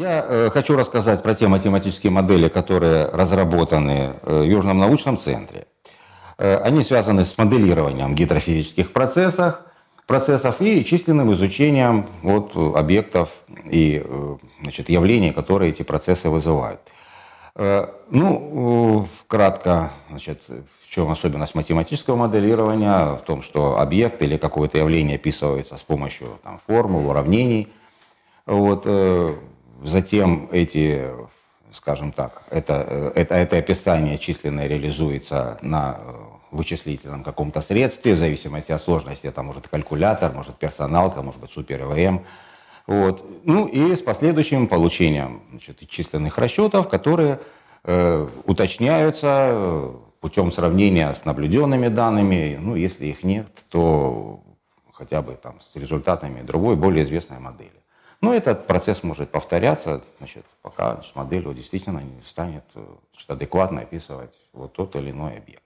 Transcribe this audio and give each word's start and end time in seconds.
Я 0.00 0.24
э, 0.26 0.50
хочу 0.50 0.76
рассказать 0.76 1.22
про 1.22 1.34
те 1.34 1.46
математические 1.46 2.10
модели, 2.10 2.48
которые 2.48 3.04
разработаны 3.04 4.14
э, 4.22 4.40
в 4.40 4.44
Южном 4.44 4.78
научном 4.78 5.18
центре. 5.18 5.66
Э, 6.38 6.56
они 6.56 6.82
связаны 6.84 7.26
с 7.26 7.36
моделированием 7.36 8.14
гидрофизических 8.14 8.92
процессов, 8.92 9.60
процессов 10.06 10.62
и 10.62 10.86
численным 10.86 11.34
изучением 11.34 12.06
вот, 12.22 12.56
объектов 12.74 13.28
и 13.66 14.02
значит, 14.62 14.88
явлений, 14.88 15.32
которые 15.32 15.70
эти 15.70 15.82
процессы 15.82 16.30
вызывают. 16.30 16.80
Ну, 17.54 19.06
кратко, 19.26 19.90
значит, 20.08 20.40
в 20.48 20.88
чем 20.88 21.10
особенность 21.10 21.54
математического 21.54 22.16
моделирования? 22.16 23.16
В 23.16 23.22
том, 23.26 23.42
что 23.42 23.78
объект 23.78 24.22
или 24.22 24.38
какое-то 24.38 24.78
явление 24.78 25.16
описывается 25.16 25.76
с 25.76 25.82
помощью 25.82 26.38
там, 26.42 26.58
формул, 26.66 27.10
уравнений. 27.10 27.68
Вот, 28.46 28.86
затем 29.84 30.48
эти, 30.52 31.10
скажем 31.72 32.12
так, 32.12 32.44
это, 32.50 33.12
это, 33.14 33.34
это 33.34 33.56
описание 33.58 34.18
численное 34.18 34.66
реализуется 34.66 35.58
на 35.62 35.98
вычислительном 36.50 37.22
каком-то 37.22 37.60
средстве, 37.60 38.14
в 38.14 38.18
зависимости 38.18 38.72
от 38.72 38.82
сложности, 38.82 39.26
это 39.26 39.42
может 39.42 39.68
калькулятор, 39.68 40.32
может 40.32 40.56
персоналка, 40.56 41.22
может 41.22 41.40
быть 41.40 41.50
супер 41.52 41.82
ЭВМ. 41.82 42.24
Вот. 42.86 43.24
Ну 43.44 43.66
и 43.66 43.94
с 43.94 44.00
последующим 44.00 44.66
получением 44.66 45.42
значит, 45.50 45.88
численных 45.88 46.38
расчетов, 46.38 46.88
которые 46.88 47.40
э, 47.84 48.28
уточняются 48.46 49.48
э, 49.50 49.92
путем 50.20 50.50
сравнения 50.50 51.14
с 51.14 51.24
наблюденными 51.24 51.88
данными. 51.88 52.58
Ну, 52.60 52.74
если 52.74 53.06
их 53.06 53.22
нет, 53.22 53.48
то 53.68 54.40
хотя 54.92 55.22
бы 55.22 55.34
там 55.34 55.60
с 55.60 55.76
результатами 55.76 56.42
другой, 56.42 56.76
более 56.76 57.04
известной 57.04 57.38
модели. 57.38 57.79
Но 58.20 58.34
этот 58.34 58.66
процесс 58.66 59.02
может 59.02 59.30
повторяться, 59.30 60.02
значит, 60.18 60.44
пока 60.62 60.94
значит, 60.94 61.16
модель 61.16 61.54
действительно 61.54 61.98
не 62.00 62.22
станет 62.26 62.64
э, 62.74 62.84
значит, 63.12 63.30
адекватно 63.30 63.82
описывать 63.82 64.34
вот 64.52 64.72
тот 64.74 64.94
или 64.96 65.10
иной 65.10 65.38
объект. 65.38 65.62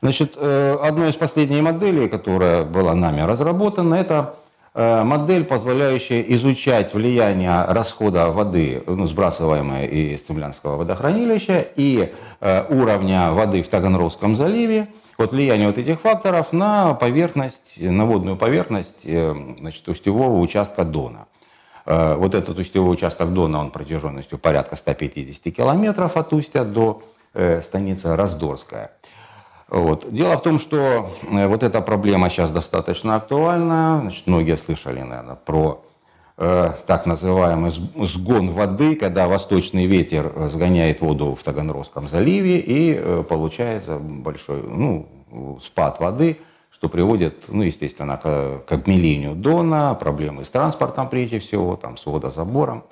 Значит, 0.00 0.34
э, 0.36 0.78
одной 0.80 1.10
из 1.10 1.16
последних 1.16 1.62
моделей, 1.62 2.08
которая 2.08 2.64
была 2.64 2.94
нами 2.94 3.20
разработана, 3.20 3.94
это 3.96 4.36
Э, 4.72 5.02
модель, 5.02 5.44
позволяющая 5.44 6.20
изучать 6.20 6.94
влияние 6.94 7.64
расхода 7.64 8.30
воды, 8.30 8.84
ну, 8.86 9.08
сбрасываемой 9.08 9.86
из 9.88 10.22
Цемлянского 10.22 10.76
водохранилища, 10.76 11.66
и 11.74 12.12
э, 12.40 12.64
уровня 12.68 13.32
воды 13.32 13.62
в 13.62 13.68
Таганрогском 13.68 14.36
заливе, 14.36 14.86
вот 15.18 15.32
влияние 15.32 15.66
вот 15.66 15.78
этих 15.78 16.00
факторов 16.00 16.52
на 16.52 16.94
поверхность, 16.94 17.76
на 17.76 18.06
водную 18.06 18.36
поверхность 18.36 19.00
э, 19.02 19.34
значит, 19.58 19.88
устевого 19.88 20.38
участка 20.38 20.84
Дона. 20.84 21.26
Вот 21.86 22.34
этот 22.34 22.58
устевой 22.58 22.92
участок 22.92 23.32
Дона, 23.32 23.58
он 23.58 23.70
протяженностью 23.70 24.38
порядка 24.38 24.76
150 24.76 25.54
километров 25.54 26.16
от 26.16 26.32
устья 26.32 26.62
до 26.62 27.02
станицы 27.62 28.14
Раздорская. 28.16 28.90
Вот. 29.70 30.12
Дело 30.12 30.36
в 30.36 30.42
том, 30.42 30.58
что 30.58 31.12
э, 31.22 31.46
вот 31.46 31.62
эта 31.62 31.80
проблема 31.80 32.28
сейчас 32.28 32.50
достаточно 32.50 33.14
актуальна. 33.14 34.00
Значит, 34.02 34.26
многие 34.26 34.56
слышали, 34.56 35.00
наверное, 35.00 35.36
про 35.36 35.84
э, 36.38 36.72
так 36.86 37.06
называемый 37.06 37.70
сгон 37.70 38.50
воды, 38.50 38.96
когда 38.96 39.28
восточный 39.28 39.86
ветер 39.86 40.32
сгоняет 40.48 41.00
воду 41.00 41.36
в 41.36 41.44
Таганрогском 41.44 42.08
заливе 42.08 42.58
и 42.58 42.94
э, 42.94 43.24
получается 43.28 43.98
большой 43.98 44.60
ну, 44.62 45.08
спад 45.62 46.00
воды, 46.00 46.40
что 46.72 46.88
приводит, 46.88 47.44
ну, 47.48 47.62
естественно, 47.62 48.16
к, 48.16 48.62
к 48.66 48.72
обмелению 48.72 49.34
Дона, 49.34 49.94
проблемы 49.94 50.44
с 50.44 50.50
транспортом 50.50 51.08
прежде 51.08 51.38
всего, 51.38 51.76
там, 51.76 51.96
с 51.96 52.06
водозабором. 52.06 52.84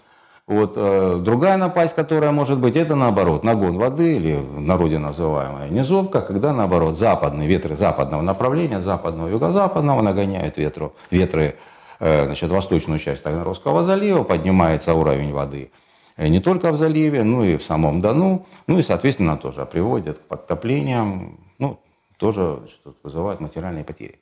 Вот, 0.48 0.72
э, 0.76 1.20
другая 1.22 1.58
напасть, 1.58 1.94
которая 1.94 2.32
может 2.32 2.58
быть, 2.58 2.74
это 2.74 2.94
наоборот, 2.94 3.44
нагон 3.44 3.76
воды 3.76 4.16
или 4.16 4.34
в 4.34 4.62
народе 4.62 4.98
называемая 4.98 5.68
низовка, 5.68 6.22
когда 6.22 6.54
наоборот 6.54 6.96
западные 6.96 7.46
ветры 7.46 7.76
западного 7.76 8.22
направления, 8.22 8.80
западного, 8.80 9.28
юго-западного 9.28 10.00
нагоняют 10.00 10.56
ветру, 10.56 10.94
ветры 11.10 11.56
э, 12.00 12.24
значит, 12.24 12.50
восточную 12.50 12.98
часть 12.98 13.22
Таганрогского 13.22 13.82
залива, 13.82 14.22
поднимается 14.22 14.94
уровень 14.94 15.34
воды 15.34 15.70
э, 16.16 16.28
не 16.28 16.40
только 16.40 16.72
в 16.72 16.78
заливе, 16.78 17.24
но 17.24 17.44
и 17.44 17.58
в 17.58 17.62
самом 17.62 18.00
Дону, 18.00 18.46
ну 18.66 18.78
и, 18.78 18.82
соответственно, 18.82 19.36
тоже 19.36 19.66
приводит 19.66 20.16
к 20.16 20.22
подтоплениям, 20.22 21.40
ну, 21.58 21.78
тоже 22.18 22.60
что 22.68 22.94
вызывает 23.02 23.40
материальные 23.40 23.84
потери. 23.84 24.18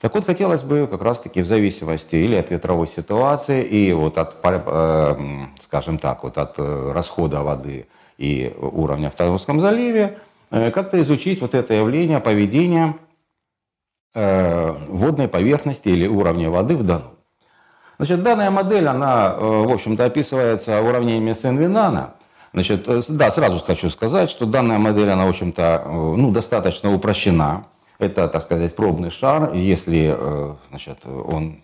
Так 0.00 0.14
вот, 0.14 0.26
хотелось 0.26 0.62
бы 0.62 0.86
как 0.86 1.02
раз-таки 1.02 1.42
в 1.42 1.46
зависимости 1.46 2.14
или 2.14 2.36
от 2.36 2.50
ветровой 2.50 2.86
ситуации, 2.86 3.64
и 3.64 3.92
вот 3.92 4.16
от, 4.16 4.36
э, 4.44 5.16
скажем 5.60 5.98
так, 5.98 6.22
вот 6.22 6.38
от 6.38 6.54
э, 6.58 6.92
расхода 6.92 7.42
воды 7.42 7.88
и 8.16 8.54
уровня 8.60 9.10
в 9.10 9.16
Таврском 9.16 9.58
заливе, 9.58 10.18
э, 10.50 10.70
как-то 10.70 11.00
изучить 11.00 11.40
вот 11.40 11.54
это 11.54 11.74
явление 11.74 12.20
поведения 12.20 12.96
водной 14.14 15.28
поверхности 15.28 15.88
или 15.88 16.08
уровня 16.08 16.50
воды 16.50 16.76
в 16.76 16.82
Дону. 16.82 17.12
Значит, 17.98 18.22
данная 18.24 18.50
модель, 18.50 18.88
она, 18.88 19.36
в 19.36 19.72
общем-то, 19.72 20.06
описывается 20.06 20.80
уравнениями 20.80 21.34
Сен-Винана. 21.34 22.14
Значит, 22.52 22.88
да, 23.08 23.30
сразу 23.30 23.58
хочу 23.60 23.90
сказать, 23.90 24.30
что 24.30 24.46
данная 24.46 24.78
модель, 24.78 25.10
она, 25.10 25.26
в 25.26 25.30
общем-то, 25.30 25.84
ну, 26.16 26.30
достаточно 26.30 26.94
упрощена. 26.94 27.66
Это, 27.98 28.28
так 28.28 28.42
сказать, 28.42 28.74
пробный 28.76 29.10
шар. 29.10 29.54
Если 29.54 30.14
э, 30.16 30.54
значит, 30.70 30.98
он 31.04 31.60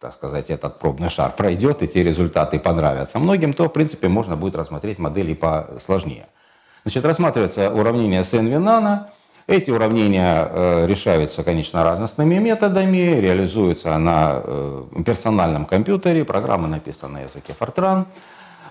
так 0.00 0.12
сказать, 0.12 0.48
этот 0.50 0.78
пробный 0.78 1.10
шар 1.10 1.32
пройдет, 1.32 1.82
и 1.82 1.88
те 1.88 2.02
результаты 2.02 2.58
понравятся 2.60 3.18
многим, 3.18 3.52
то, 3.52 3.68
в 3.68 3.72
принципе, 3.72 4.08
можно 4.08 4.36
будет 4.36 4.54
рассмотреть 4.54 4.98
модели 4.98 5.34
посложнее. 5.34 6.28
Значит, 6.84 7.04
рассматривается 7.04 7.70
уравнение 7.70 8.22
Сен-Винана. 8.24 9.10
Эти 9.46 9.70
уравнения 9.70 10.46
э, 10.48 10.86
решаются, 10.86 11.42
конечно, 11.42 11.82
разностными 11.82 12.36
методами, 12.36 13.18
реализуются 13.18 13.96
на 13.98 14.42
э, 14.44 14.84
персональном 15.04 15.64
компьютере, 15.64 16.24
программа 16.24 16.68
написана 16.68 17.14
на 17.14 17.22
языке 17.22 17.54
Fortran. 17.58 18.04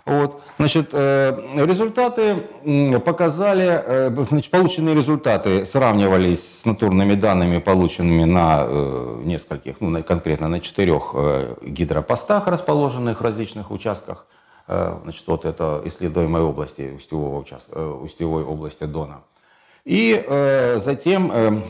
Вот. 0.07 0.41
Значит, 0.57 0.89
э, 0.93 1.65
результаты 1.65 2.47
показали, 3.05 3.83
э, 3.85 4.25
значит, 4.29 4.49
полученные 4.49 4.95
результаты 4.95 5.65
сравнивались 5.65 6.61
с 6.61 6.65
натурными 6.65 7.13
данными, 7.13 7.57
полученными 7.57 8.23
на 8.23 8.63
э, 8.65 9.21
нескольких, 9.25 9.81
ну, 9.81 10.01
конкретно 10.03 10.47
на 10.47 10.61
четырех 10.61 11.13
гидропостах, 11.61 12.47
расположенных 12.47 13.19
в 13.19 13.23
различных 13.23 13.69
участках. 13.69 14.27
Значит, 14.67 15.23
вот 15.27 15.45
это 15.45 15.81
исследуемой 15.85 16.41
области, 16.41 16.93
устевого 16.97 17.39
участка, 17.39 17.79
устевой 17.79 18.43
области 18.43 18.83
Дона. 18.83 19.21
И 19.87 20.21
э, 20.21 20.81
затем, 20.83 21.31
э, 21.33 21.61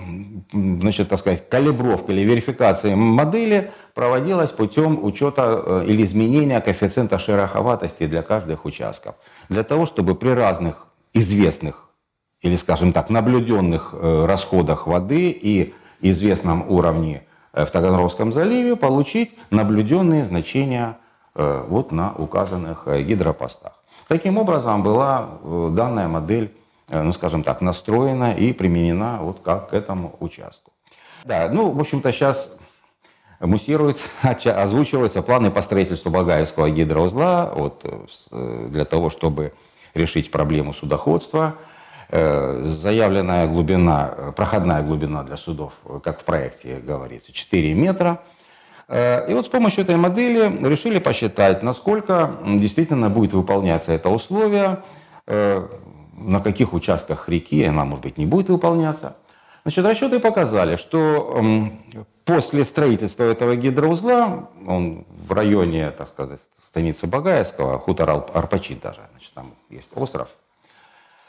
значит, 0.51 1.07
так 1.07 1.19
сказать, 1.19 1.47
калибровка 1.49 2.11
или 2.11 2.21
верификация 2.21 2.95
модели 2.95 3.71
проводилась 3.93 4.49
путем 4.49 5.05
учета 5.05 5.61
э, 5.63 5.85
или 5.85 6.03
изменения 6.03 6.59
коэффициента 6.59 7.19
шероховатости 7.19 8.07
для 8.07 8.23
каждых 8.23 8.65
участков. 8.65 9.13
Для 9.49 9.63
того, 9.63 9.85
чтобы 9.85 10.15
при 10.15 10.29
разных 10.29 10.87
известных 11.13 11.89
или, 12.41 12.55
скажем 12.55 12.91
так, 12.91 13.11
наблюденных 13.11 13.93
э, 13.93 14.25
расходах 14.25 14.87
воды 14.87 15.29
и 15.29 15.75
известном 16.01 16.67
уровне 16.71 17.21
э, 17.53 17.65
в 17.65 17.69
Таганрогском 17.69 18.31
заливе 18.31 18.75
получить 18.75 19.35
наблюденные 19.51 20.25
значения 20.25 20.97
э, 21.35 21.65
вот 21.69 21.91
на 21.91 22.13
указанных 22.13 22.87
э, 22.87 23.03
гидропостах. 23.03 23.73
Таким 24.07 24.39
образом 24.39 24.81
была 24.81 25.37
э, 25.43 25.69
данная 25.71 26.07
модель 26.07 26.51
ну, 26.89 27.11
скажем 27.11 27.43
так, 27.43 27.61
настроена 27.61 28.33
и 28.33 28.53
применена 28.53 29.19
вот 29.21 29.41
как 29.41 29.69
к 29.69 29.73
этому 29.73 30.15
участку. 30.19 30.71
Да, 31.25 31.49
ну, 31.51 31.71
в 31.71 31.79
общем-то, 31.79 32.11
сейчас 32.11 32.55
муссируются, 33.39 34.05
озвучиваются 34.63 35.21
планы 35.21 35.51
по 35.51 35.61
строительству 35.61 36.09
Багаевского 36.09 36.69
гидроузла 36.69 37.51
вот, 37.55 37.81
э, 38.31 38.67
для 38.69 38.85
того, 38.85 39.09
чтобы 39.09 39.53
решить 39.93 40.31
проблему 40.31 40.73
судоходства. 40.73 41.55
Э, 42.09 42.63
заявленная 42.65 43.47
глубина, 43.47 44.33
проходная 44.35 44.81
глубина 44.81 45.23
для 45.23 45.35
судов, 45.35 45.73
как 46.03 46.21
в 46.21 46.23
проекте 46.23 46.77
говорится, 46.77 47.33
4 47.33 47.73
метра. 47.73 48.21
И 48.89 49.33
вот 49.33 49.45
с 49.45 49.49
помощью 49.49 49.83
этой 49.83 49.97
модели 49.97 50.65
решили 50.65 50.99
посчитать, 50.99 51.61
насколько 51.61 52.37
действительно 52.45 53.09
будет 53.09 53.33
выполняться 53.33 53.91
это 53.91 54.07
условие 54.07 54.81
на 56.17 56.41
каких 56.41 56.73
участках 56.73 57.29
реки 57.29 57.63
она, 57.63 57.85
может 57.85 58.03
быть, 58.03 58.17
не 58.17 58.25
будет 58.25 58.49
выполняться. 58.49 59.15
Значит, 59.63 59.85
расчеты 59.85 60.19
показали, 60.19 60.75
что 60.77 61.41
после 62.25 62.65
строительства 62.65 63.23
этого 63.23 63.55
гидроузла, 63.55 64.49
он 64.65 65.05
в 65.09 65.31
районе, 65.31 65.91
так 65.91 66.07
сказать, 66.07 66.39
станицы 66.65 67.07
Багаевского, 67.07 67.79
хутор 67.79 68.09
Арпачин 68.33 68.79
даже, 68.81 69.01
значит, 69.11 69.33
там 69.33 69.53
есть 69.69 69.89
остров, 69.95 70.29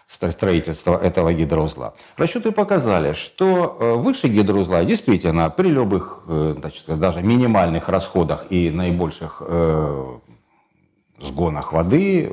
строительства 0.08 0.98
этого 0.98 1.32
гидроузла. 1.34 1.94
Расчеты 2.16 2.50
показали, 2.50 3.12
что 3.12 3.76
э, 3.78 3.94
выше 3.94 4.28
гидроузла 4.28 4.84
действительно 4.84 5.50
при 5.50 5.68
любых, 5.68 6.22
э, 6.26 6.54
значит, 6.58 6.84
даже 6.98 7.22
минимальных 7.22 7.88
расходах 7.88 8.46
и 8.50 8.70
наибольших 8.70 9.42
э, 9.44 10.18
сгонах 11.20 11.72
воды 11.72 12.32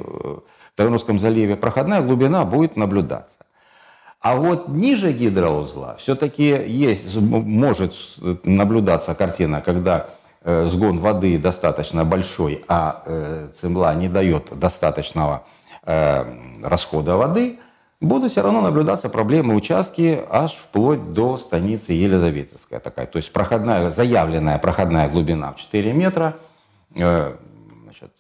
в 0.76 0.78
Таганрогском 0.78 1.20
заливе, 1.20 1.56
проходная 1.56 2.02
глубина 2.02 2.44
будет 2.44 2.76
наблюдаться. 2.76 3.38
А 4.20 4.36
вот 4.36 4.68
ниже 4.68 5.14
гидроузла 5.14 5.96
все-таки 6.00 6.44
есть, 6.44 7.16
может 7.16 7.94
наблюдаться 8.44 9.16
картина, 9.16 9.62
когда 9.62 10.10
э, 10.42 10.68
сгон 10.68 11.00
воды 11.00 11.38
достаточно 11.38 12.04
большой, 12.04 12.66
а 12.68 13.04
э, 13.06 13.48
цемла 13.56 13.96
не 13.96 14.10
дает 14.10 14.50
достаточного 14.60 15.46
э, 15.84 16.26
расхода 16.62 17.16
воды, 17.16 17.58
будут 18.02 18.34
все 18.34 18.42
равно 18.42 18.60
наблюдаться 18.60 19.08
проблемы 19.08 19.56
участки 19.56 20.26
аж 20.30 20.52
вплоть 20.52 21.14
до 21.14 21.38
станицы 21.38 21.94
Елизаветская 21.94 22.82
такая. 22.82 23.06
То 23.06 23.16
есть 23.16 23.32
проходная, 23.32 23.92
заявленная 23.92 24.58
проходная 24.58 25.08
глубина 25.08 25.54
в 25.54 25.58
4 25.58 25.94
метра 25.94 26.36
значит, 26.94 28.12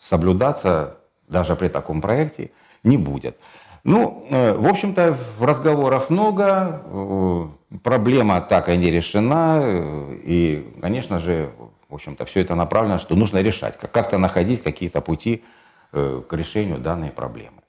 соблюдаться 0.00 0.96
даже 1.32 1.56
при 1.56 1.68
таком 1.68 2.00
проекте 2.00 2.50
не 2.84 2.96
будет. 2.96 3.36
Ну, 3.84 4.26
э, 4.30 4.52
в 4.52 4.68
общем-то, 4.68 5.18
разговоров 5.40 6.08
много, 6.08 6.82
э, 6.84 7.46
проблема 7.82 8.40
так 8.40 8.68
и 8.68 8.76
не 8.76 8.90
решена, 8.90 9.58
э, 9.60 10.14
и, 10.22 10.76
конечно 10.80 11.18
же, 11.18 11.50
в 11.88 11.94
общем-то, 11.94 12.24
все 12.24 12.42
это 12.42 12.54
направлено, 12.54 12.98
что 12.98 13.16
нужно 13.16 13.42
решать, 13.42 13.76
как-то 13.78 14.18
находить 14.18 14.62
какие-то 14.62 15.00
пути 15.00 15.44
к 15.90 16.32
решению 16.32 16.78
данной 16.78 17.10
проблемы. 17.10 17.60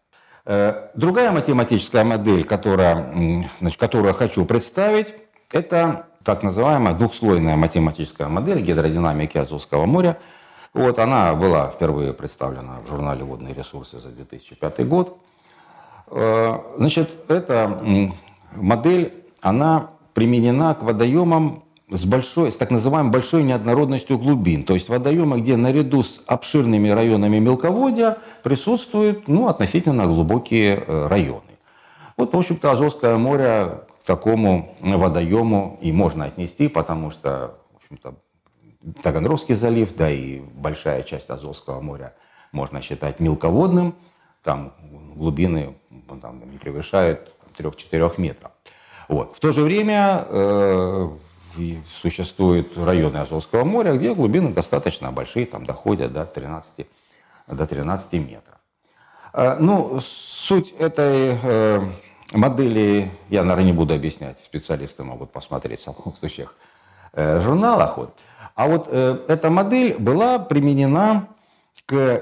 Другая 0.96 1.32
математическая 1.34 2.06
модель, 2.06 2.46
которая, 2.46 3.14
значит, 3.60 3.78
которую 3.78 4.08
я 4.08 4.14
хочу 4.14 4.46
представить, 4.46 5.14
это 5.52 6.06
так 6.24 6.42
называемая 6.42 6.94
двухслойная 6.94 7.58
математическая 7.58 8.30
модель 8.30 8.62
гидродинамики 8.62 9.38
Азовского 9.38 9.86
моря. 9.86 10.18
Вот 10.74 10.98
она 10.98 11.34
была 11.36 11.70
впервые 11.70 12.14
представлена 12.14 12.80
в 12.84 12.90
журнале 12.90 13.24
«Водные 13.24 13.54
ресурсы» 13.54 14.00
за 14.00 14.10
2005 14.10 14.88
год. 14.88 15.18
Э, 16.08 16.58
значит, 16.78 17.12
эта 17.28 17.80
модель, 18.56 19.24
она 19.42 19.92
применена 20.14 20.74
к 20.74 20.82
водоемам 20.82 21.64
с 21.92 22.06
большой, 22.06 22.52
с 22.52 22.58
так 22.58 22.72
называемой 22.72 23.12
большой 23.12 23.44
неоднородностью 23.44 24.18
глубин. 24.18 24.64
То 24.64 24.74
есть 24.74 24.90
водоемы, 24.90 25.42
где 25.42 25.58
наряду 25.58 26.02
с 26.02 26.24
обширными 26.26 26.90
районами 26.90 27.38
мелководья 27.38 28.18
присутствуют 28.42 29.28
ну, 29.28 29.50
относительно 29.50 30.08
глубокие 30.08 30.84
э, 30.88 31.08
районы. 31.08 31.42
Вот, 32.18 32.34
в 32.34 32.38
общем-то, 32.38 32.72
Азовское 32.72 33.18
море 33.18 33.82
к 34.02 34.08
такому 34.08 34.76
водоему 34.82 35.78
и 35.82 35.92
можно 35.92 36.26
отнести, 36.26 36.68
потому 36.68 37.12
что, 37.12 37.60
в 37.74 37.76
общем-то, 37.78 38.16
Таганрогский 39.02 39.56
залив, 39.56 39.96
да 39.96 40.10
и 40.10 40.40
большая 40.40 41.04
часть 41.04 41.30
Азовского 41.30 41.82
моря 41.82 42.14
можно 42.52 42.82
считать 42.82 43.20
мелководным. 43.20 43.96
Там 44.44 44.74
глубины 45.16 45.76
ну, 45.90 46.20
там, 46.20 46.50
не 46.52 46.58
превышают 46.58 47.34
3-4 47.58 48.14
метров. 48.18 48.52
Вот. 49.08 49.36
В 49.36 49.40
то 49.40 49.52
же 49.52 49.62
время 49.62 50.26
э, 50.28 51.10
существуют 52.02 52.78
районы 52.78 53.18
Азовского 53.18 53.64
моря, 53.64 53.94
где 53.94 54.14
глубины 54.14 54.54
достаточно 54.54 55.12
большие, 55.12 55.46
там 55.46 55.66
доходят 55.66 56.12
до 56.14 56.26
13, 56.26 56.88
до 57.48 57.68
13 57.68 58.14
метров. 58.14 58.56
Э, 59.34 59.58
ну, 59.60 60.00
суть 60.02 60.72
этой 60.72 61.38
э, 61.42 61.82
модели 62.34 63.12
я, 63.30 63.44
наверное, 63.44 63.66
не 63.66 63.74
буду 63.74 63.94
объяснять, 63.94 64.40
специалисты 64.44 65.04
могут 65.04 65.32
посмотреть 65.32 65.82
в 65.82 65.84
соответствующих 65.84 66.56
э, 67.14 67.42
журналах. 67.42 67.98
Вот. 67.98 68.20
А 68.56 68.68
вот 68.68 68.88
э, 68.90 69.18
эта 69.28 69.50
модель 69.50 69.96
была 69.98 70.40
применена 70.40 71.28
к 71.86 72.22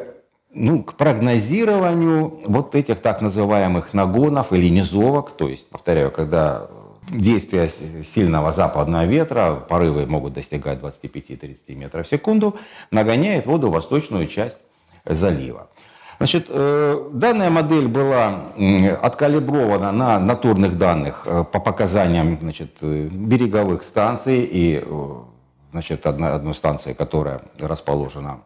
ну, 0.54 0.84
к 0.84 0.96
прогнозированию 0.96 2.42
вот 2.46 2.76
этих 2.76 3.00
так 3.00 3.22
называемых 3.22 3.94
нагонов 3.94 4.52
или 4.52 4.70
низовок, 4.70 5.32
то 5.32 5.48
есть, 5.48 5.70
повторяю, 5.70 6.12
когда 6.12 6.68
действие 7.10 7.70
сильного 8.04 8.52
западного 8.52 9.06
ветра, 9.06 9.56
порывы 9.68 10.06
могут 10.06 10.34
достигать 10.34 10.80
25-30 10.80 11.76
метров 11.76 12.06
в 12.06 12.10
секунду, 12.10 12.58
нагоняет 12.92 13.46
воду 13.46 13.70
в 13.70 13.72
восточную 13.72 14.28
часть 14.28 14.58
залива. 15.06 15.70
Значит, 16.18 16.46
э, 16.50 17.10
данная 17.14 17.50
модель 17.50 17.88
была 17.88 18.44
откалибрована 19.02 19.92
на 19.92 20.20
натурных 20.20 20.78
данных 20.78 21.24
э, 21.26 21.44
по 21.52 21.60
показаниям 21.60 22.38
значит, 22.40 22.72
э, 22.82 23.08
береговых 23.12 23.82
станций 23.82 24.44
и 24.44 24.84
значит, 25.72 26.06
одна, 26.06 26.36
одной 26.36 26.54
станции, 26.54 26.94
которая 26.94 27.42
расположена 27.60 28.42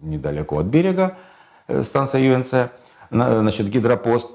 недалеко 0.00 0.58
от 0.58 0.66
берега, 0.66 1.16
э, 1.68 1.82
станция 1.82 2.20
ЮНЦ, 2.20 2.70
значит, 3.10 3.68
гидропост. 3.68 4.30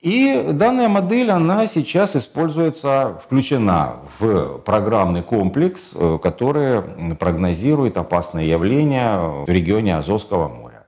И 0.00 0.48
данная 0.52 0.88
модель, 0.88 1.30
она 1.30 1.66
сейчас 1.66 2.16
используется, 2.16 3.20
включена 3.22 3.96
в 4.18 4.58
программный 4.58 5.22
комплекс, 5.22 5.90
э, 5.94 6.18
который 6.22 6.82
прогнозирует 7.16 7.96
опасные 7.96 8.48
явления 8.48 9.18
в 9.18 9.48
регионе 9.48 9.96
Азовского 9.96 10.48
моря. 10.48 10.86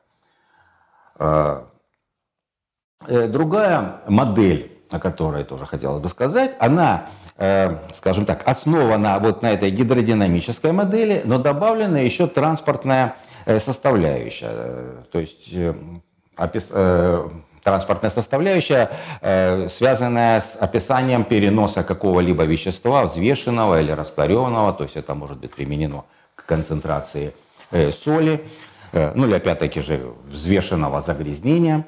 Э, 1.19 1.65
другая 3.29 4.01
модель, 4.09 4.79
о 4.91 4.99
которой 4.99 5.45
тоже 5.45 5.67
хотелось 5.67 6.03
бы 6.03 6.09
сказать, 6.09 6.57
она, 6.59 7.09
скажем 7.95 8.25
так, 8.25 8.47
основана 8.47 9.19
вот 9.19 9.43
на 9.43 9.51
этой 9.51 9.71
гидродинамической 9.71 10.71
модели, 10.71 11.23
но 11.25 11.39
добавлена 11.39 11.99
еще 11.99 12.29
транспортная 12.29 13.17
Э, 13.45 13.59
составляющая. 13.59 15.05
То 15.11 15.21
есть 15.21 15.49
э, 15.53 15.75
опис... 16.37 16.71
Э, 16.73 17.29
транспортная 17.65 18.11
составляющая, 18.11 18.91
связанная 19.71 20.41
с 20.41 20.57
описанием 20.57 21.23
переноса 21.23 21.85
какого-либо 21.85 22.43
вещества, 22.43 23.05
взвешенного 23.05 23.81
или 23.81 23.93
растворенного, 23.93 24.73
то 24.73 24.83
есть 24.83 24.97
это 24.97 25.15
может 25.15 25.39
быть 25.39 25.55
применено 25.55 26.05
к 26.35 26.45
концентрации 26.45 27.33
соли, 27.71 28.45
ну 28.93 29.29
или 29.29 29.35
опять-таки 29.35 29.81
же 29.81 30.13
взвешенного 30.27 31.03
загрязнения. 31.03 31.87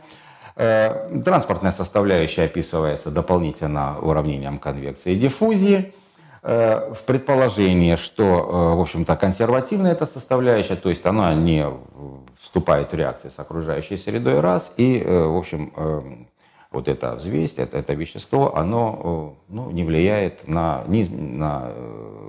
Транспортная 0.54 1.72
составляющая 1.72 2.44
описывается 2.44 3.10
дополнительно 3.10 3.98
уравнением 3.98 4.58
конвекции 4.58 5.14
и 5.14 5.18
диффузии– 5.18 5.92
Э, 6.46 6.92
в 6.92 7.04
предположении, 7.04 7.96
что, 7.96 8.24
э, 8.24 8.76
в 8.76 8.80
общем-то, 8.82 9.16
консервативная 9.16 9.92
эта 9.92 10.04
составляющая, 10.04 10.76
то 10.76 10.90
есть 10.90 11.06
она 11.06 11.32
не 11.32 11.66
вступает 12.38 12.92
в 12.92 12.94
реакции 12.94 13.30
с 13.30 13.38
окружающей 13.38 13.96
средой 13.96 14.40
раз, 14.40 14.74
и, 14.76 14.98
э, 14.98 15.26
в 15.26 15.38
общем, 15.38 15.72
вот 16.70 16.88
эта 16.88 17.14
взвесь, 17.14 17.54
это, 17.56 17.78
это 17.78 17.94
вещество, 17.94 18.56
оно 18.56 19.36
ну, 19.48 19.70
не 19.70 19.84
влияет 19.84 20.46
на, 20.46 20.84
ни, 20.86 21.04
на 21.04 21.72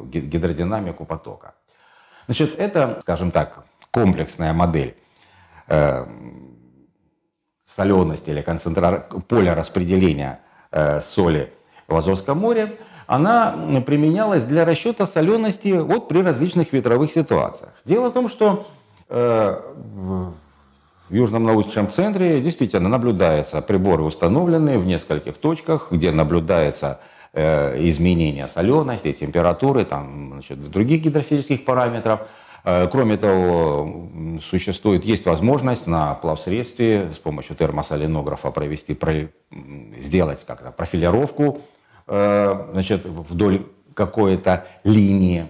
гидродинамику 0.06 1.04
потока. 1.04 1.56
Значит, 2.28 2.58
это, 2.58 3.00
скажем 3.02 3.32
так, 3.32 3.66
комплексная 3.92 4.54
модель 4.54 4.96
солености 7.66 8.30
или 8.30 8.42
концентра... 8.42 9.08
поля 9.28 9.56
распределения 9.56 10.40
э, 10.72 11.00
соли 11.02 11.52
в 11.88 11.96
Азовском 11.96 12.38
море– 12.38 12.78
она 13.08 13.82
применялась 13.86 14.44
для 14.44 14.66
расчета 14.66 15.06
солености 15.06 15.70
вот 15.80 16.08
при 16.08 16.22
различных 16.22 16.74
ветровых 16.74 17.12
ситуациях. 17.12 17.72
Дело 17.86 18.10
в 18.10 18.14
том, 18.14 18.30
что 18.30 18.68
э, 19.10 19.62
в 21.10 21.14
Южном 21.14 21.44
научном 21.44 21.90
центре 21.90 22.42
действительно 22.42 22.90
наблюдаются 22.90 23.62
приборы, 23.62 24.04
установленные 24.04 24.80
в 24.80 24.86
нескольких 24.86 25.38
точках, 25.38 25.90
где 25.92 26.12
наблюдается 26.12 27.00
э, 27.34 27.80
изменение 27.90 28.48
солености, 28.48 29.14
температуры, 29.14 29.86
там, 29.86 30.32
значит, 30.34 30.72
других 30.72 31.02
гидрофизических 31.02 31.64
параметров. 31.64 32.22
Э, 32.66 32.88
кроме 32.92 33.16
того, 33.18 34.10
существует, 34.44 35.06
есть 35.06 35.26
возможность 35.26 35.88
на 35.88 36.16
плавсредстве 36.16 37.12
с 37.16 37.20
помощью 37.20 37.56
термосоленографа 37.56 38.52
провести, 38.52 38.98
сделать 40.02 40.44
как-то 40.46 40.72
профилировку 40.72 41.62
Э, 42.08 42.68
значит, 42.72 43.06
вдоль 43.06 43.66
какой-то 43.94 44.68
линии 44.84 45.48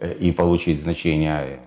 э, 0.00 0.14
и 0.14 0.32
получить 0.32 0.82
значение 0.82 1.60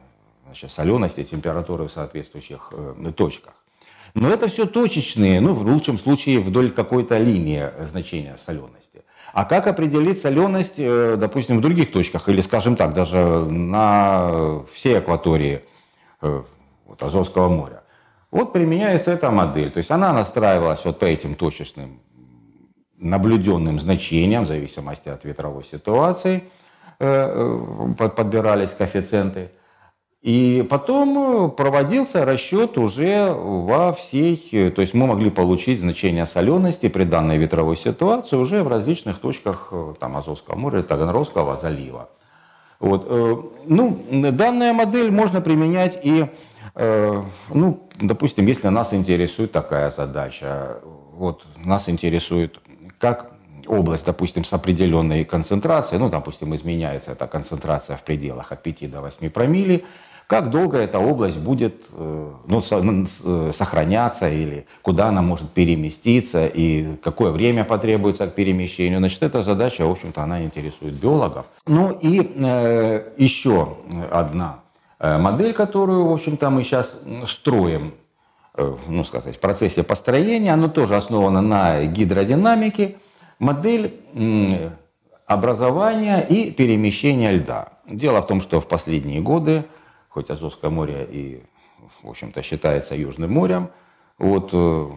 значит, 0.45 0.71
солености, 0.71 1.24
температуры 1.24 1.88
в 1.88 1.91
соответствующих 1.91 2.74
точках. 3.15 3.53
Но 4.15 4.29
это 4.29 4.48
все 4.50 4.65
точечные, 4.65 5.39
ну, 5.39 5.53
в 5.53 5.65
лучшем 5.65 6.00
случае 6.00 6.39
вдоль 6.39 6.71
какой-то 6.71 7.17
линии 7.17 7.69
значения 7.86 8.36
солености. 8.38 8.99
А 9.33 9.45
как 9.45 9.67
определить 9.67 10.21
соленость, 10.21 10.77
допустим, 10.77 11.57
в 11.57 11.62
других 11.62 11.91
точках, 11.91 12.29
или, 12.29 12.41
скажем 12.41 12.75
так, 12.75 12.93
даже 12.93 13.17
на 13.45 14.62
всей 14.74 14.98
акватории 14.98 15.62
вот, 16.21 17.03
Азовского 17.03 17.50
моря? 17.50 17.83
Вот 18.31 18.53
применяется 18.53 19.12
эта 19.12 19.31
модель. 19.31 19.71
То 19.71 19.77
есть 19.79 19.91
она 19.91 20.13
настраивалась 20.13 20.83
вот 20.86 21.00
по 21.00 21.05
этим 21.05 21.36
точечным 21.36 22.00
наблюденным 23.00 23.79
значениям, 23.79 24.43
в 24.43 24.48
зависимости 24.48 25.09
от 25.09 25.24
ветровой 25.24 25.63
ситуации, 25.63 26.43
э, 27.00 27.93
э, 28.00 28.09
подбирались 28.09 28.71
коэффициенты. 28.71 29.51
И 30.21 30.67
потом 30.69 31.51
проводился 31.51 32.25
расчет 32.25 32.77
уже 32.77 33.31
во 33.31 33.93
всей, 33.93 34.71
то 34.71 34.81
есть 34.81 34.93
мы 34.93 35.07
могли 35.07 35.29
получить 35.29 35.79
значение 35.79 36.25
солености 36.25 36.89
при 36.89 37.05
данной 37.05 37.38
ветровой 37.38 37.77
ситуации 37.77 38.35
уже 38.35 38.61
в 38.63 38.67
различных 38.67 39.19
точках 39.19 39.71
там, 39.99 40.17
Азовского 40.17 40.57
моря, 40.57 40.83
Таганрогского 40.83 41.55
залива. 41.55 42.09
Вот. 42.81 43.09
Ну, 43.65 44.05
данная 44.09 44.73
модель 44.73 45.09
можно 45.09 45.39
применять 45.39 45.99
и 46.03 46.25
Э, 46.75 47.23
ну, 47.49 47.89
допустим, 47.95 48.45
если 48.45 48.69
нас 48.69 48.93
интересует 48.93 49.51
такая 49.51 49.91
задача, 49.91 50.77
вот 51.13 51.45
нас 51.57 51.89
интересует, 51.89 52.59
как 52.97 53.31
область, 53.67 54.05
допустим, 54.05 54.45
с 54.45 54.53
определенной 54.53 55.25
концентрацией, 55.25 55.99
ну, 55.99 56.09
допустим, 56.09 56.55
изменяется 56.55 57.11
эта 57.11 57.27
концентрация 57.27 57.97
в 57.97 58.03
пределах 58.03 58.53
от 58.53 58.63
5 58.63 58.89
до 58.89 59.01
8 59.01 59.29
промилле, 59.29 59.83
как 60.29 60.51
долго 60.51 60.77
эта 60.77 61.00
область 61.00 61.39
будет 61.39 61.88
э, 61.91 62.31
ну, 62.45 62.62
э, 62.62 63.51
сохраняться 63.57 64.29
или 64.29 64.67
куда 64.83 65.07
она 65.07 65.24
может 65.24 65.50
переместиться 65.50 66.45
и 66.45 66.98
какое 67.03 67.31
время 67.31 67.65
потребуется 67.65 68.27
к 68.27 68.36
перемещению. 68.36 69.00
Значит, 69.00 69.24
эта 69.24 69.41
задача, 69.41 69.88
в 69.88 69.91
общем-то, 69.91 70.21
она 70.21 70.43
интересует 70.43 70.93
биологов. 70.93 71.48
Ну 71.65 71.98
и 72.00 72.21
э, 72.21 73.13
еще 73.17 73.77
одна 74.12 74.59
Э, 75.00 75.17
модель, 75.17 75.53
которую, 75.53 76.07
в 76.07 76.13
общем-то, 76.13 76.50
мы 76.50 76.63
сейчас 76.63 77.01
строим, 77.25 77.93
ну, 78.88 79.05
сказать, 79.05 79.38
в 79.38 79.39
процессе 79.39 79.83
построения, 79.83 80.51
она 80.51 80.67
тоже 80.67 80.98
основана 80.98 81.41
на 81.41 81.86
гидродинамике, 81.86 82.98
модель 83.39 84.01
образования 85.25 86.19
и 86.19 86.51
перемещения 86.51 87.31
льда. 87.31 87.69
Дело 87.88 88.21
в 88.21 88.27
том, 88.27 88.41
что 88.41 88.59
в 88.59 88.67
последние 88.67 89.21
годы, 89.21 89.63
хоть 90.19 90.29
Азовское 90.29 90.69
море 90.69 91.07
и, 91.09 91.43
в 92.03 92.09
общем-то, 92.09 92.41
считается 92.41 92.95
Южным 92.95 93.31
морем, 93.31 93.69
вот 94.17 94.49
э, 94.53 94.89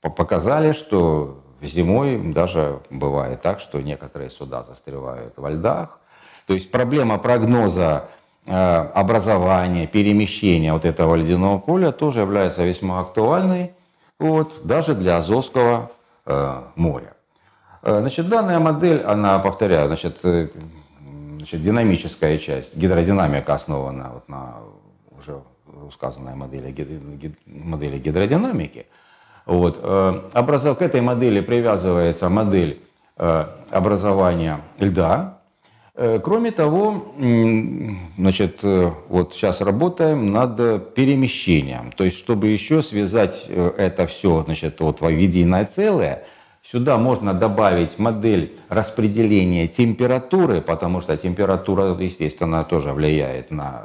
показали, 0.00 0.72
что 0.72 1.42
зимой 1.62 2.32
даже 2.32 2.80
бывает 2.90 3.42
так, 3.42 3.60
что 3.60 3.80
некоторые 3.80 4.30
суда 4.30 4.64
застревают 4.64 5.34
во 5.36 5.50
льдах. 5.50 6.00
То 6.46 6.54
есть 6.54 6.70
проблема 6.70 7.18
прогноза 7.18 8.08
Э, 8.48 8.92
образования, 8.94 9.88
перемещения 9.88 10.72
вот 10.72 10.84
этого 10.84 11.16
ледяного 11.16 11.58
поля 11.58 11.90
тоже 11.90 12.20
является 12.20 12.64
весьма 12.64 13.00
актуальной 13.00 13.72
вот, 14.20 14.64
даже 14.64 14.94
для 14.94 15.16
Азовского 15.16 15.90
э, 16.26 16.62
моря. 16.76 17.14
Значит, 17.82 18.28
данная 18.28 18.60
модель, 18.60 19.02
она, 19.02 19.40
повторяю, 19.40 19.88
значит, 19.88 20.18
значит, 21.46 21.62
динамическая 21.62 22.38
часть, 22.38 22.76
гидродинамика 22.76 23.54
основана 23.54 24.10
вот 24.14 24.28
на 24.28 24.56
уже 25.18 25.40
сказанной 25.92 26.34
модели, 26.34 26.74
модели 27.46 27.98
гидродинамики. 27.98 28.86
Вот. 29.46 29.78
Образов, 30.34 30.78
к 30.78 30.82
этой 30.82 31.00
модели 31.00 31.40
привязывается 31.40 32.28
модель 32.28 32.82
образования 33.16 34.60
льда, 34.80 35.36
Э, 35.98 36.20
кроме 36.22 36.50
того, 36.50 37.14
значит, 38.18 38.58
э, 38.62 38.90
вот 39.08 39.34
сейчас 39.34 39.62
работаем 39.62 40.30
над 40.30 40.94
перемещением. 40.94 41.90
То 41.92 42.04
есть, 42.04 42.18
чтобы 42.18 42.48
еще 42.48 42.82
связать 42.82 43.46
э, 43.48 43.72
это 43.78 44.06
все 44.06 44.42
значит, 44.44 44.78
вот, 44.80 45.00
в 45.00 45.08
единое 45.08 45.64
целое, 45.64 46.24
сюда 46.70 46.98
можно 46.98 47.34
добавить 47.34 47.98
модель 47.98 48.58
распределения 48.68 49.68
температуры, 49.68 50.60
потому 50.60 51.00
что 51.00 51.16
температура, 51.16 51.94
естественно, 51.94 52.64
тоже 52.64 52.92
влияет 52.92 53.50
на 53.50 53.84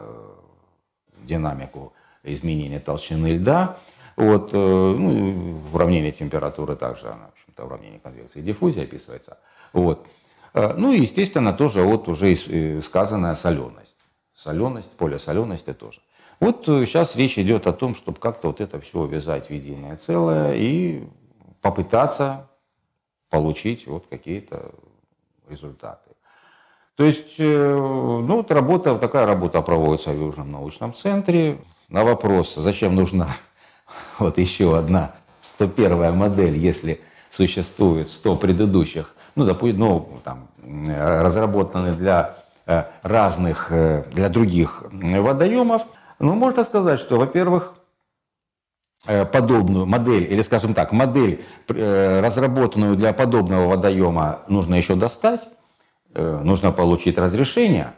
динамику 1.24 1.94
изменения 2.24 2.80
толщины 2.80 3.38
льда. 3.38 3.78
Вот, 4.18 4.52
ну, 4.52 5.60
уравнение 5.74 6.12
температуры 6.12 6.76
также, 6.76 7.08
в 7.08 7.32
общем-то, 7.34 7.66
уравнение 7.66 8.00
конвекции 8.00 8.40
и 8.40 8.44
диффузии 8.44 8.84
описывается. 8.84 9.38
Вот. 9.74 10.06
Э, 10.54 10.74
ну 10.76 10.92
и, 10.92 11.02
естественно, 11.02 11.54
тоже 11.54 11.82
вот 11.82 12.08
уже 12.08 12.34
э, 12.34 12.82
сказанная 12.82 13.36
соленость. 13.36 13.98
Соленость, 14.36 14.92
поле 14.98 15.20
солености 15.20 15.74
тоже. 15.74 16.02
Вот 16.40 16.66
сейчас 16.66 17.16
э, 17.16 17.20
речь 17.20 17.38
идет 17.38 17.68
о 17.68 17.74
том, 17.74 17.96
чтобы 17.96 18.20
как-то 18.20 18.48
вот 18.48 18.60
это 18.60 18.80
все 18.80 19.00
увязать 19.00 19.48
в 19.48 19.52
единое 19.52 19.98
целое 19.98 20.54
и 20.56 21.04
попытаться 21.62 22.50
получить 23.32 23.88
вот 23.88 24.06
какие-то 24.08 24.72
результаты. 25.50 26.12
То 26.96 27.06
есть, 27.06 27.40
ну, 27.40 28.36
вот 28.36 28.52
работа, 28.52 28.96
такая 29.00 29.26
работа 29.26 29.64
проводится 29.64 30.12
в 30.12 30.20
Южном 30.20 30.52
научном 30.52 30.94
центре. 30.94 31.58
На 31.90 32.04
вопрос, 32.04 32.54
зачем 32.54 32.96
нужна 32.96 33.36
вот 34.20 34.38
еще 34.38 34.78
одна 34.78 35.16
101 35.44 36.16
модель, 36.16 36.58
если 36.58 37.02
существует 37.32 38.08
100 38.10 38.36
предыдущих 38.36 39.16
ну, 39.36 39.46
допустим, 39.46 39.80
ну, 39.80 40.20
там, 40.24 40.48
разработаны 40.88 41.96
для 41.96 42.36
э, 42.66 42.84
разных, 43.04 43.72
э, 43.72 44.04
для 44.12 44.30
других 44.30 44.84
водоемов, 44.92 45.84
ну, 46.20 46.36
можно 46.36 46.64
сказать, 46.64 47.00
что, 47.00 47.18
во-первых, 47.18 47.74
э, 47.74 47.81
подобную 49.06 49.86
модель, 49.86 50.32
или, 50.32 50.42
скажем 50.42 50.74
так, 50.74 50.92
модель, 50.92 51.44
разработанную 51.68 52.96
для 52.96 53.14
подобного 53.14 53.68
водоема, 53.68 54.42
нужно 54.48 54.76
еще 54.76 54.96
достать, 54.96 55.42
нужно 56.14 56.72
получить 56.72 57.18
разрешение, 57.18 57.94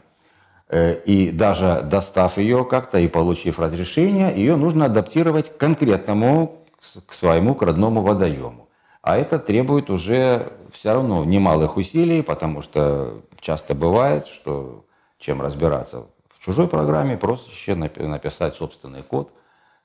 и 0.72 1.30
даже 1.32 1.82
достав 1.90 2.38
ее 2.38 2.64
как-то 2.64 2.98
и 2.98 3.08
получив 3.08 3.58
разрешение, 3.58 4.34
ее 4.34 4.56
нужно 4.56 4.86
адаптировать 4.86 5.52
к 5.52 5.58
конкретному, 5.58 6.64
к 7.06 7.12
своему, 7.12 7.54
к 7.54 7.62
родному 7.62 8.00
водоему. 8.00 8.68
А 9.02 9.18
это 9.18 9.38
требует 9.38 9.90
уже 9.90 10.52
все 10.72 10.94
равно 10.94 11.24
немалых 11.24 11.76
усилий, 11.76 12.22
потому 12.22 12.62
что 12.62 13.20
часто 13.40 13.74
бывает, 13.74 14.26
что 14.26 14.86
чем 15.18 15.42
разбираться 15.42 16.06
в 16.30 16.42
чужой 16.42 16.66
программе, 16.66 17.18
просто 17.18 17.50
еще 17.50 17.74
написать 17.74 18.54
собственный 18.54 19.02
код, 19.02 19.30
э, 19.30 19.32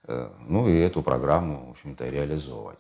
ну 0.08 0.68
и 0.68 0.77
эту 0.77 1.01
программу, 1.01 1.68
в 1.68 1.70
общем-то, 1.72 2.10
реализовывать. 2.10 2.79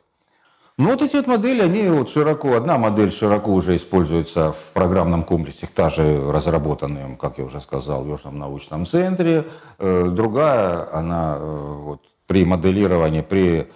Ну 0.79 0.91
вот 0.91 1.01
эти 1.01 1.17
вот 1.17 1.27
модели, 1.27 1.61
они 1.61 1.89
вот 1.89 2.09
широко, 2.09 2.55
одна 2.55 2.77
модель 2.77 3.11
широко 3.11 3.51
уже 3.51 3.75
используется 3.75 4.53
в 4.53 4.71
программном 4.71 5.23
комплексе, 5.23 5.67
та 5.75 5.89
же 5.89 6.31
разработанная, 6.31 7.17
как 7.17 7.37
я 7.37 7.43
уже 7.43 7.59
сказал, 7.59 8.05
в 8.05 8.07
Южном 8.07 8.39
научном 8.39 8.85
центре, 8.85 9.45
э, 9.77 10.09
другая, 10.09 10.87
она 10.93 11.35
э, 11.37 11.75
вот, 11.81 12.01
при 12.27 12.45
моделировании, 12.45 13.19
при 13.19 13.67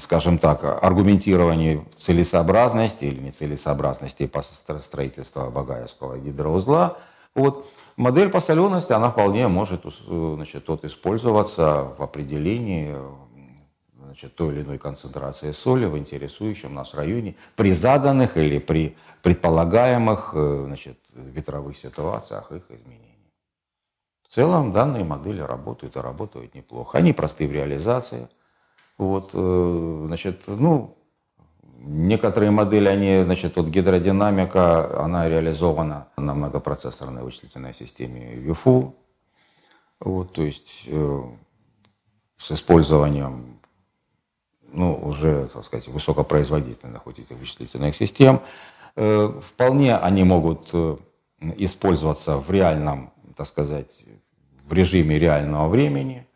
скажем 0.00 0.38
так, 0.38 0.64
аргументировании 0.64 1.84
целесообразности 1.98 3.04
или 3.04 3.20
нецелесообразности 3.20 4.26
по 4.26 4.42
строительству 4.42 5.50
Багаевского 5.50 6.16
гидроузла, 6.16 6.96
вот, 7.34 7.68
модель 8.00 8.30
по 8.30 8.40
солености, 8.40 8.92
она 8.92 9.10
вполне 9.10 9.48
может 9.48 9.84
значит, 10.08 10.68
вот, 10.68 10.84
использоваться 10.84 11.94
в 11.98 12.02
определении 12.02 12.96
значит, 14.04 14.34
той 14.34 14.54
или 14.54 14.62
иной 14.62 14.78
концентрации 14.78 15.52
соли 15.52 15.86
в 15.86 15.96
интересующем 15.96 16.74
нас 16.74 16.94
районе 16.94 17.36
при 17.56 17.72
заданных 17.72 18.36
или 18.36 18.58
при 18.58 18.96
предполагаемых 19.22 20.32
э, 20.34 20.64
значит, 20.66 20.98
ветровых 21.14 21.76
ситуациях 21.76 22.50
их 22.52 22.62
изменений. 22.70 23.06
В 24.28 24.34
целом 24.34 24.72
данные 24.72 25.04
модели 25.04 25.40
работают 25.40 25.96
и 25.96 26.00
работают 26.00 26.54
неплохо. 26.54 26.98
Они 26.98 27.12
просты 27.12 27.46
в 27.46 27.52
реализации– 27.52 28.28
вот, 29.00 29.30
э, 29.32 30.02
значит, 30.08 30.42
ну, 30.46 30.94
некоторые 31.80 32.50
модели, 32.50 32.88
они, 32.88 33.22
значит, 33.24 33.56
вот 33.56 33.66
гидродинамика, 33.66 35.02
она 35.02 35.28
реализована 35.28 36.08
на 36.16 36.34
многопроцессорной 36.34 37.22
вычислительной 37.22 37.74
системе 37.74 38.34
UFU. 38.34 38.92
Вот, 39.98 40.32
то 40.32 40.42
есть 40.42 40.84
э, 40.86 41.22
с 42.38 42.52
использованием 42.52 43.60
ну, 44.72 44.94
уже, 44.94 45.48
так 45.52 45.64
сказать, 45.64 45.88
высокопроизводительных 45.88 47.04
вот 47.04 47.18
этих 47.18 47.36
вычислительных 47.36 47.96
систем. 47.96 48.40
Э, 48.96 49.40
вполне 49.42 49.96
они 49.96 50.24
могут 50.24 50.68
э, 50.72 50.96
использоваться 51.56 52.38
в 52.38 52.50
реальном, 52.50 53.12
так 53.36 53.46
сказать, 53.46 53.90
в 54.64 54.72
режиме 54.72 55.18
реального 55.18 55.68
времени. 55.68 56.26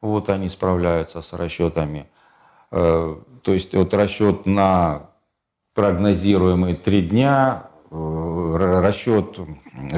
Вот 0.00 0.28
они 0.28 0.48
справляются 0.48 1.22
с 1.22 1.32
расчетами. 1.32 2.08
Э, 2.70 3.16
то 3.42 3.52
есть 3.52 3.74
вот 3.74 3.94
расчет 3.94 4.46
на 4.46 5.10
прогнозируемые 5.74 6.74
три 6.74 7.02
дня, 7.02 7.68
э, 7.90 8.80
расчет, 8.82 9.38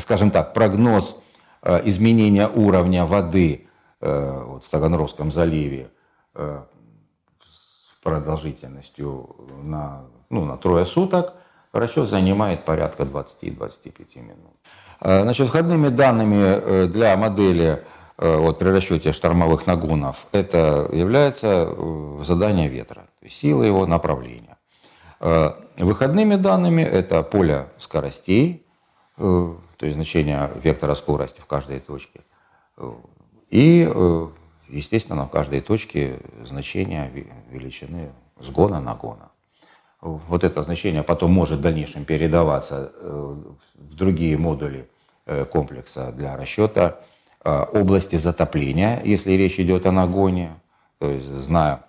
скажем 0.01 0.31
так, 0.31 0.53
прогноз 0.55 1.19
э, 1.63 1.89
изменения 1.89 2.49
уровня 2.49 3.05
воды 3.05 3.65
вот 4.01 4.65
в 4.65 4.71
Таганрогском 4.71 5.33
заливе 5.33 5.91
с 6.33 8.01
продолжительностью 8.01 9.35
на, 9.65 10.03
ну, 10.31 10.45
на 10.45 10.57
трое 10.57 10.85
суток, 10.87 11.35
расчет 11.73 12.09
занимает 12.09 12.65
порядка 12.65 13.03
20-25 13.03 14.21
минут. 14.21 14.55
Значит, 15.01 15.49
входными 15.49 15.89
данными 15.89 16.87
для 16.87 17.17
модели 17.17 17.85
вот 18.19 18.59
при 18.59 18.69
расчете 18.69 19.13
штормовых 19.13 19.67
нагонов, 19.67 20.27
это 20.33 20.89
является 20.93 21.73
задание 22.25 22.69
ветра, 22.69 23.07
то 23.21 23.27
есть 23.27 23.37
сила 23.37 23.63
его 23.63 23.87
направления. 23.87 24.59
Выходными 25.21 26.35
данными 26.35 26.83
это 26.83 27.23
поле 27.23 27.69
скоростей, 27.79 28.67
то 29.17 29.57
есть 29.81 29.95
значение 29.95 30.51
вектора 30.63 30.97
скорости 30.97 31.41
в 31.41 31.47
каждой 31.47 31.79
точке. 31.79 32.21
И, 33.51 33.89
естественно, 34.69 35.27
в 35.27 35.31
каждой 35.31 35.61
точке 35.61 36.21
значение 36.45 37.11
величины 37.51 38.11
сгона 38.41 38.81
нагона. 38.81 39.31
Вот 40.01 40.45
это 40.45 40.63
значение 40.63 41.03
потом 41.03 41.33
может 41.33 41.59
в 41.59 41.63
дальнейшем 41.63 42.05
передаваться 42.05 42.93
в 43.01 43.95
другие 43.95 44.37
модули 44.37 44.89
комплекса 45.53 46.13
для 46.13 46.37
расчета 46.37 47.01
области 47.73 48.17
затопления, 48.17 49.01
если 49.05 49.33
речь 49.33 49.59
идет 49.59 49.87
о 49.87 49.93
нагоне. 49.93 50.61
То 50.99 51.11
есть, 51.11 51.27
зная 51.27 51.85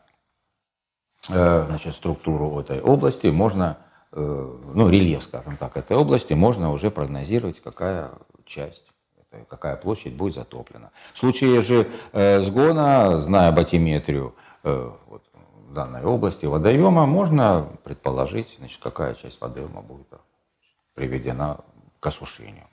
значит, 1.27 1.95
структуру 1.95 2.59
этой 2.59 2.79
области, 2.79 3.27
можно, 3.27 3.77
ну, 4.11 4.89
рельеф, 4.89 5.23
скажем 5.23 5.57
так, 5.57 5.75
этой 5.77 5.97
области, 5.97 6.33
можно 6.33 6.71
уже 6.71 6.91
прогнозировать, 6.91 7.61
какая 7.61 8.11
часть 8.45 8.83
какая 9.47 9.75
площадь 9.75 10.13
будет 10.13 10.35
затоплена. 10.35 10.91
В 11.13 11.19
случае 11.19 11.61
же 11.61 11.87
э, 12.13 12.41
сгона, 12.41 13.21
зная 13.21 13.51
батиметрию 13.51 14.35
э, 14.63 14.91
вот, 15.07 15.23
данной 15.69 16.03
области 16.03 16.45
водоема, 16.45 17.05
можно 17.05 17.67
предположить, 17.83 18.55
значит, 18.57 18.79
какая 18.81 19.13
часть 19.13 19.39
водоема 19.39 19.81
будет 19.81 20.07
приведена 20.95 21.59
к 21.99 22.07
осушению. 22.07 22.67